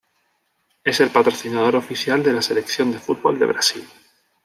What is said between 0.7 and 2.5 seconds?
Es el patrocinador oficial de la